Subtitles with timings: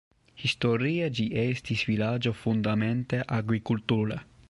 [0.43, 4.23] Historie ĝi estis vilaĝo fundamente agrikultura.